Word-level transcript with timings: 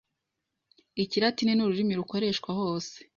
Ikiratini 1.03 1.53
ni 1.55 1.63
ururimi 1.63 1.93
rukoreshwa 1.99 2.49
hose 2.59 2.95